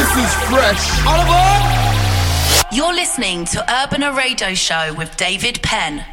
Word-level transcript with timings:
This 0.00 0.16
is 0.16 0.34
fresh. 0.48 1.00
Aboard! 1.00 2.72
You're 2.72 2.94
listening 2.94 3.44
to 3.46 3.60
Urbana 3.62 4.12
Radio 4.12 4.54
Show 4.54 4.94
with 4.96 5.16
David 5.16 5.60
Penn. 5.62 6.04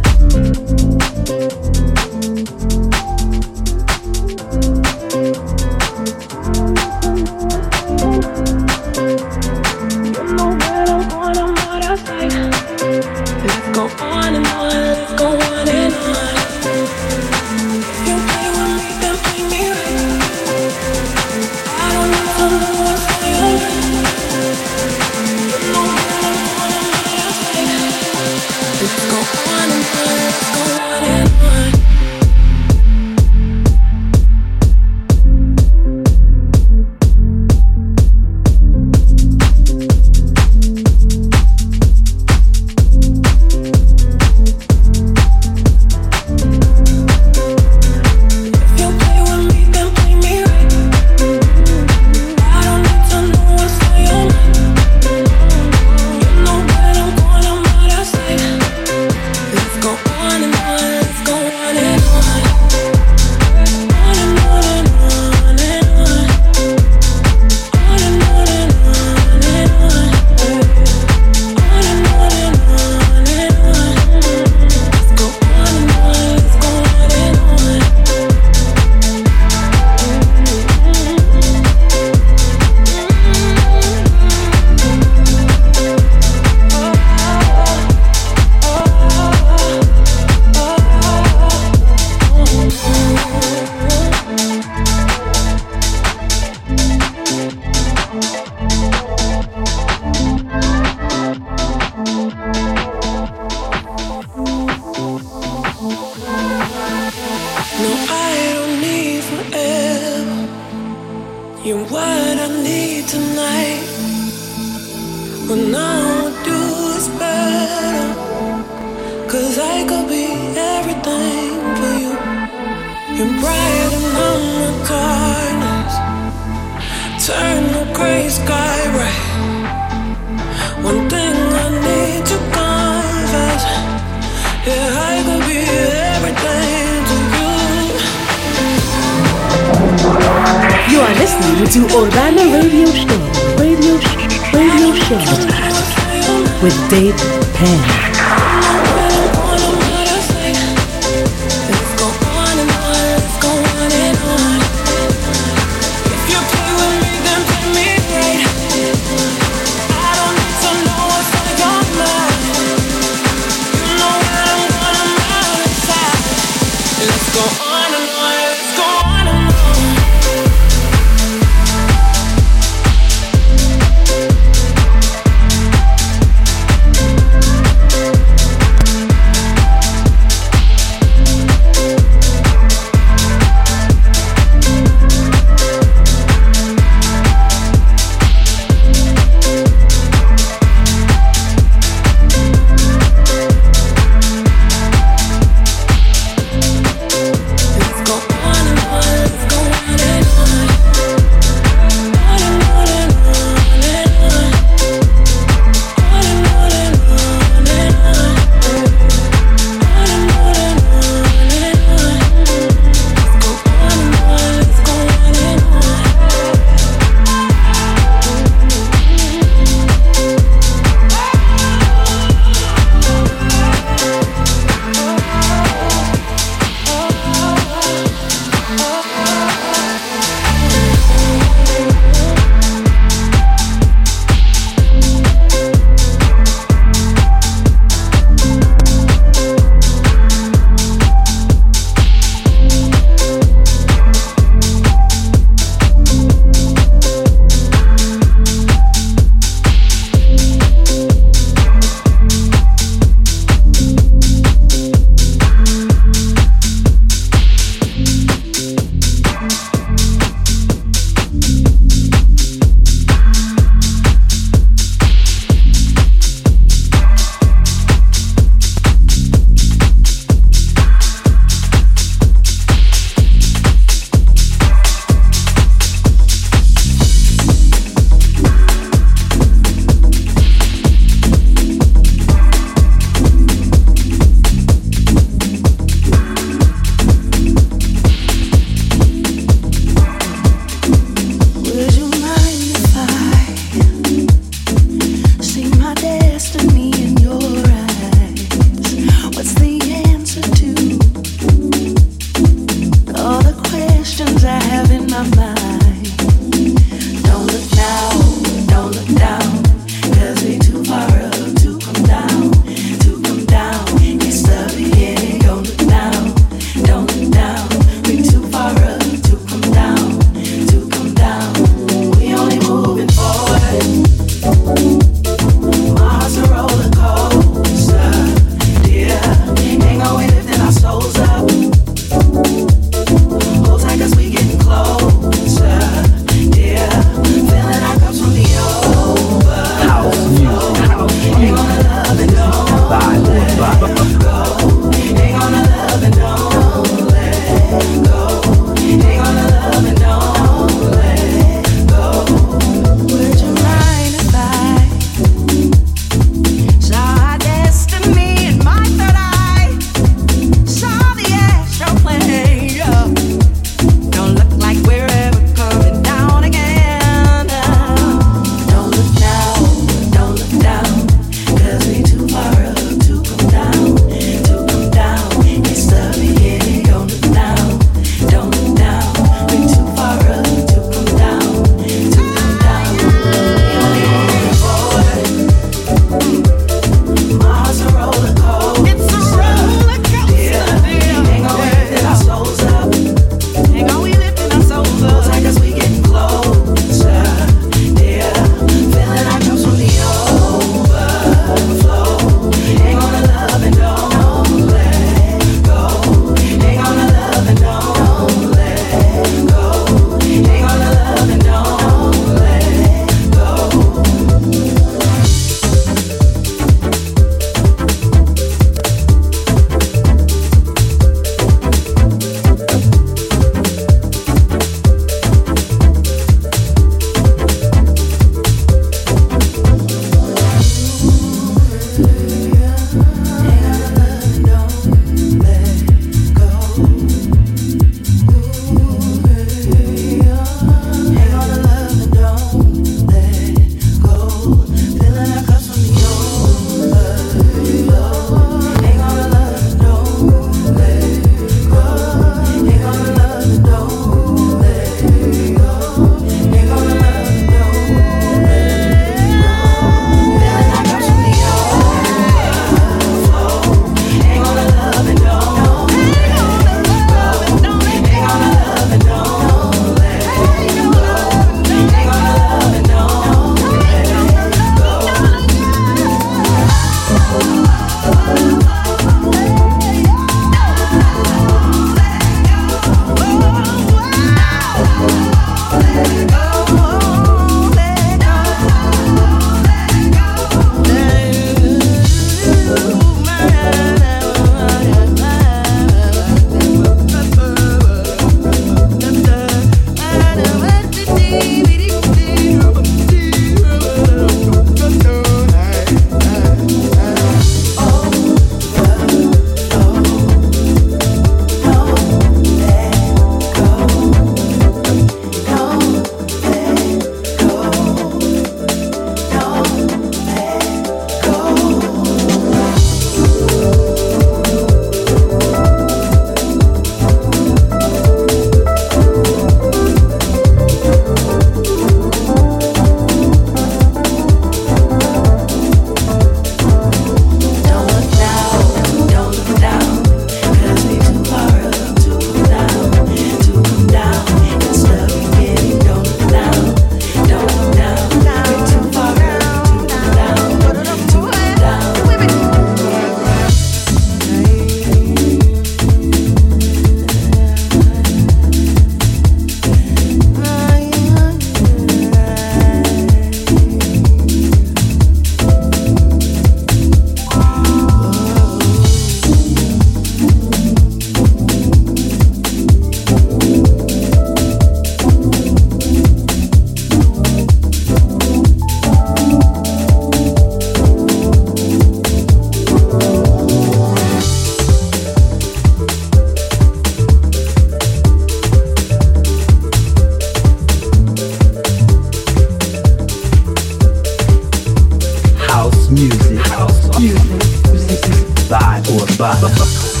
Bye. 599.21 600.00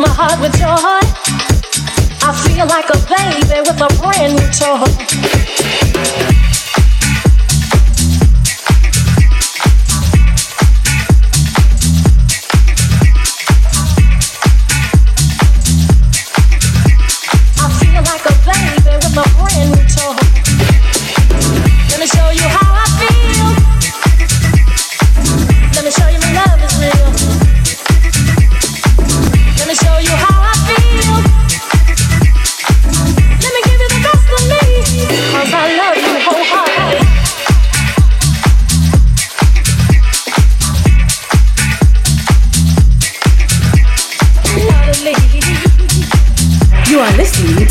my 0.00 0.08
heart. 0.08 0.39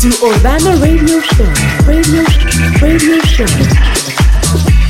to 0.00 0.08
Urbana 0.24 0.76
Radio 0.80 1.20
Show, 1.20 1.44
Radio 1.84 2.24
Show, 2.24 2.48
Radio 2.80 3.20
Show 3.20 3.44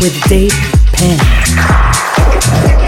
with 0.01 0.15
Dave 0.29 0.55
Penn. 0.93 2.80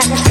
past. 0.00 0.24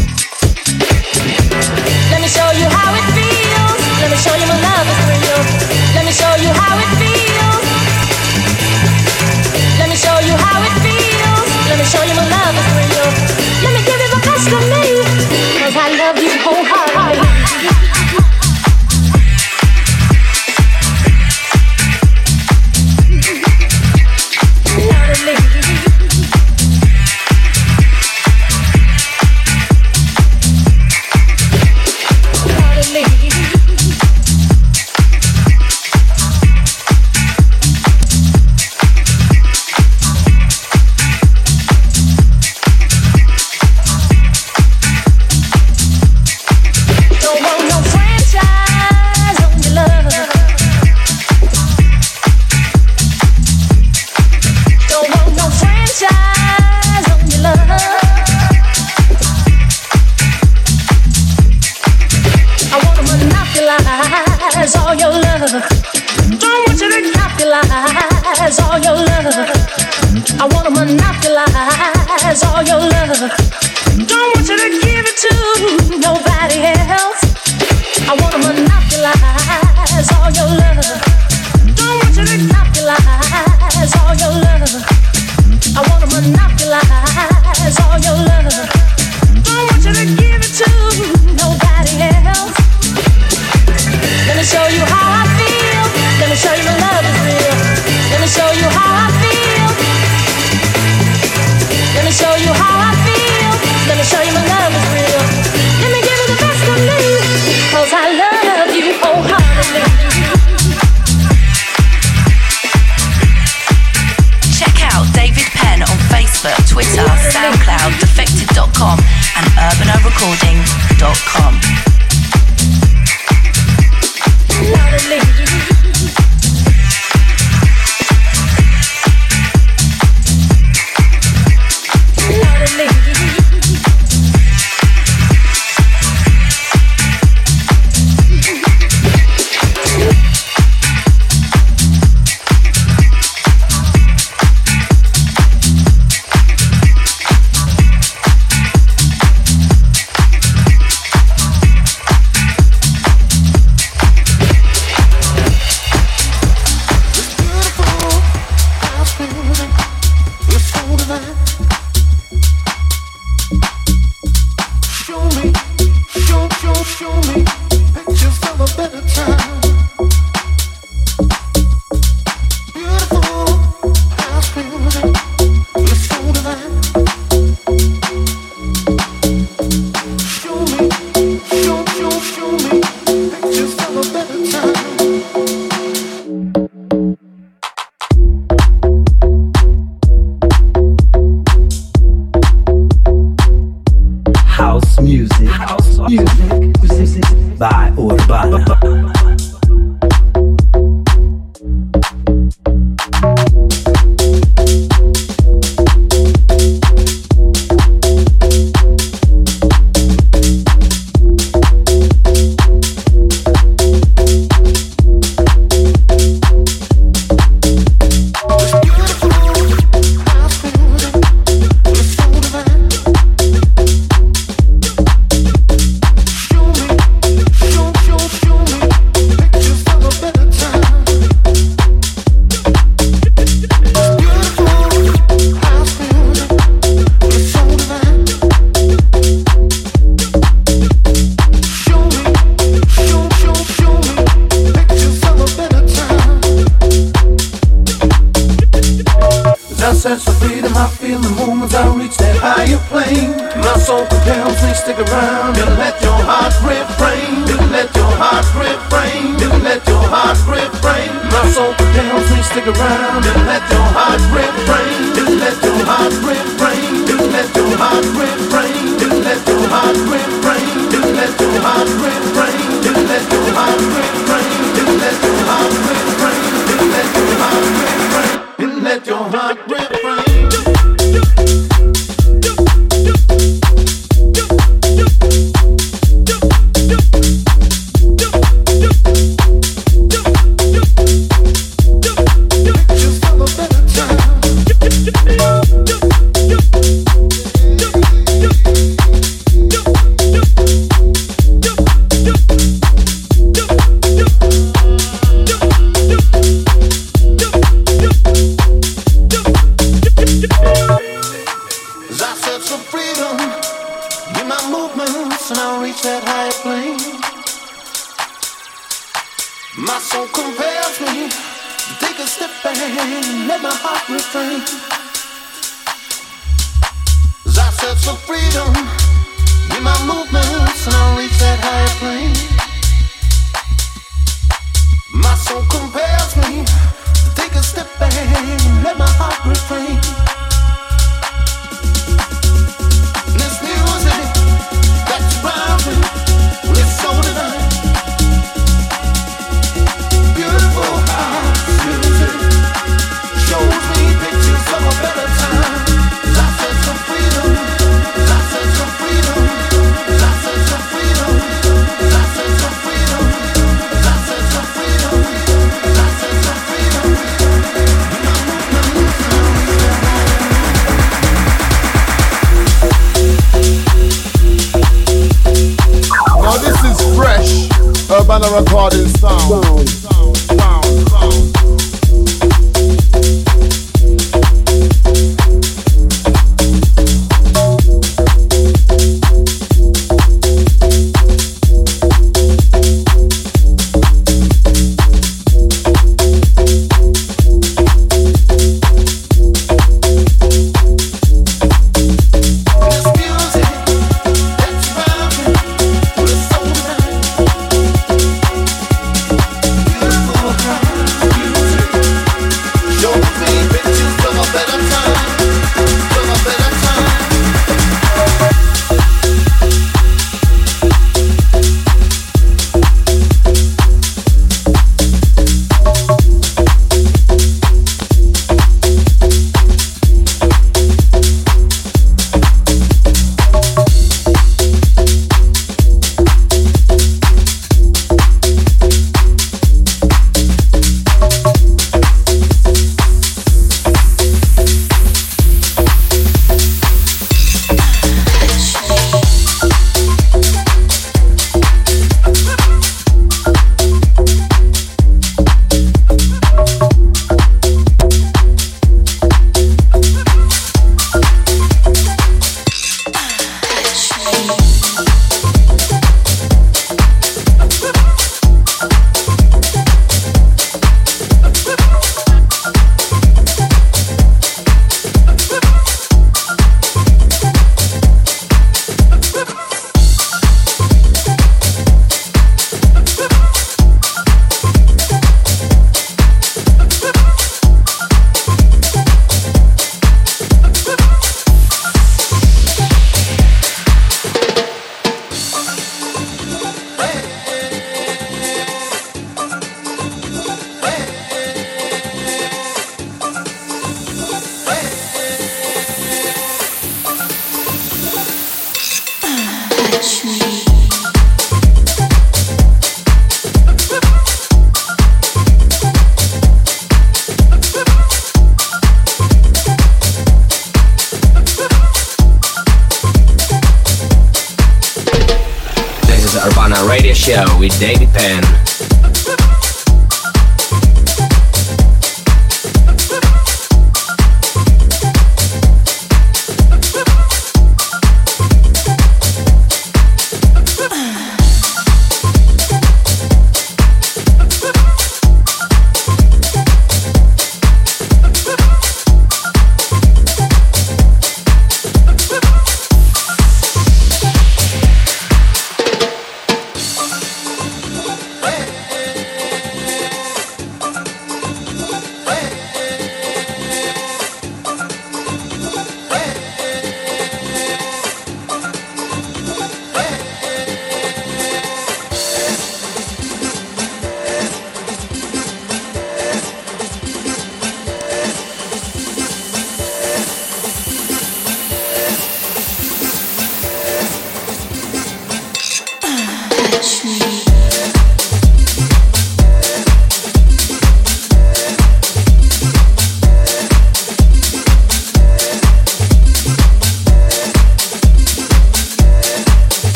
Show 527.27 527.59
with 527.59 527.77
David 527.77 528.07
Penn. 528.13 528.66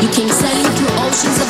You 0.00 0.08
came 0.08 0.30
sailing 0.30 0.64
through 0.76 0.88
oceans 1.04 1.38
of 1.42 1.49